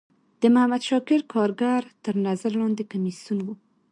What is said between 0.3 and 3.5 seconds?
د محمد شاکر کارګر تر نظر لاندی کمیسیون و.